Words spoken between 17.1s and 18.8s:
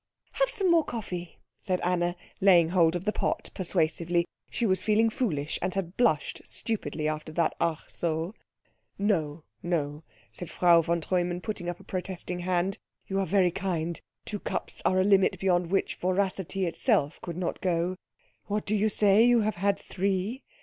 could not go. What do